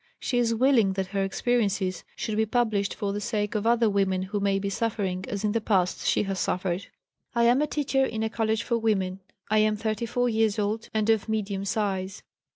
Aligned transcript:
She 0.19 0.39
is 0.39 0.55
willing 0.55 0.93
that 0.93 1.09
her 1.13 1.23
experiences 1.23 2.03
should 2.15 2.35
be 2.35 2.47
published 2.47 2.95
for 2.95 3.13
the 3.13 3.21
sake 3.21 3.53
of 3.53 3.67
other 3.67 3.87
women 3.87 4.23
who 4.23 4.39
may 4.39 4.57
be 4.57 4.67
suffering 4.71 5.23
as 5.27 5.43
in 5.43 5.51
the 5.51 5.61
past 5.61 6.07
she 6.07 6.23
has 6.23 6.39
suffered. 6.39 6.87
"I 7.35 7.43
am 7.43 7.61
a 7.61 7.67
teacher 7.67 8.03
in 8.03 8.23
a 8.23 8.27
college 8.31 8.63
for 8.63 8.79
women. 8.79 9.19
I 9.51 9.59
am 9.59 9.75
34 9.75 10.27
years 10.27 10.57
old 10.57 10.89
and 10.91 11.07
of 11.11 11.29
medium 11.29 11.65
size. 11.65 12.23